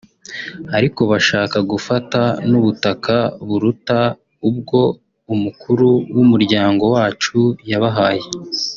[0.77, 3.15] ariko bashaka gufata n’ubutaka
[3.47, 3.99] buruta
[4.49, 4.79] ubwo
[5.33, 7.39] umukuru w’umuryango wacu
[7.71, 8.27] yabahaye